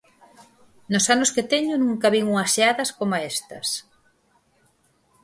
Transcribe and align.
Nos 0.91 1.05
anos 1.15 1.33
que 1.35 1.47
teño, 1.51 1.75
nunca 1.77 2.11
vin 2.15 2.25
unhas 2.33 2.51
xeadas 2.55 2.89
coma 2.97 3.23
estas. 3.33 3.67